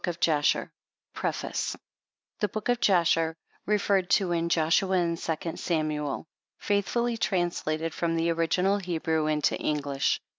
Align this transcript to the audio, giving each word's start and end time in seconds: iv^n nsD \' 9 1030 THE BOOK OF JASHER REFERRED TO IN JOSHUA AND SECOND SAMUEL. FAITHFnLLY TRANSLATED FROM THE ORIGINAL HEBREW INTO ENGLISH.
iv^n 0.03 0.13
nsD 0.17 0.55
\' 0.55 1.15
9 1.15 1.21
1030 1.21 1.77
THE 2.39 2.47
BOOK 2.47 2.69
OF 2.69 2.79
JASHER 2.81 3.37
REFERRED 3.67 4.09
TO 4.09 4.31
IN 4.31 4.49
JOSHUA 4.49 4.93
AND 4.97 5.19
SECOND 5.19 5.59
SAMUEL. 5.59 6.25
FAITHFnLLY 6.59 7.19
TRANSLATED 7.19 7.93
FROM 7.93 8.15
THE 8.15 8.31
ORIGINAL 8.31 8.79
HEBREW 8.79 9.27
INTO 9.27 9.55
ENGLISH. 9.57 10.19